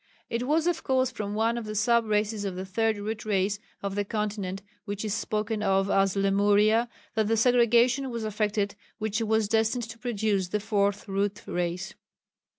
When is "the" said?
1.65-1.75, 2.55-2.65, 3.93-4.03, 7.27-7.37, 10.47-10.59